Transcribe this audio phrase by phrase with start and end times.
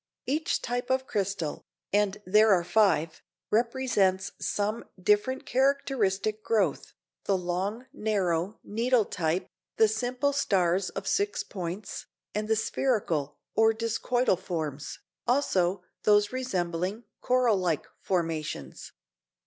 [0.25, 1.63] Each type of crystal,
[1.93, 10.33] and there are five, represents some different characteristic growth—the long, narrow, needle type, the simple
[10.33, 17.85] stars of six points, and the spherical or discoidal forms; also those resembling coral like
[17.99, 18.93] formations.